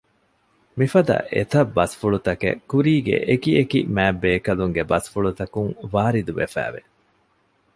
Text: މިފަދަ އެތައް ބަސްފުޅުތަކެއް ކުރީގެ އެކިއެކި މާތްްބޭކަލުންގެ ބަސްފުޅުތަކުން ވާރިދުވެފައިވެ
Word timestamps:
މިފަދަ 0.79 1.17
އެތައް 1.33 1.71
ބަސްފުޅުތަކެއް 1.77 2.61
ކުރީގެ 2.71 3.15
އެކިއެކި 3.27 3.79
މާތްްބޭކަލުންގެ 3.95 4.83
ބަސްފުޅުތަކުން 4.91 5.71
ވާރިދުވެފައިވެ 5.93 6.81